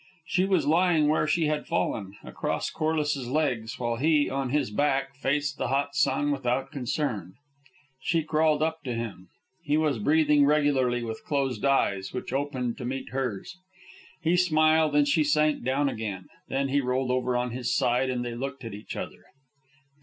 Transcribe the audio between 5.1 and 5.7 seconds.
faced the